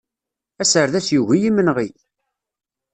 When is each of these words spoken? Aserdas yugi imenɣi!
Aserdas 0.61 1.07
yugi 1.13 1.37
imenɣi! 1.47 1.89